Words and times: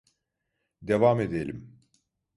Devam 0.81 1.19
edelim. 1.19 1.79